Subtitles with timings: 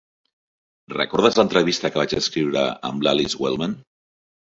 [0.93, 3.77] Recordes l'entrevista que vaig escriure amb l'Alice Wellman?